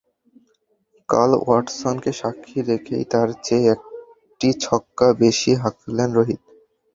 [1.09, 6.41] কাল ওয়াটসনকে সাক্ষী রেখেই তাঁর চেয়ে একটি ছক্কা বেশি হাঁকালেন রোহিত।